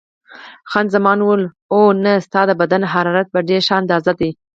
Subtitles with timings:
[0.69, 1.43] خان زمان وویل:
[1.73, 4.29] اوه، نه، ستا د بدن حرارت په ډېره ښه اندازه دی.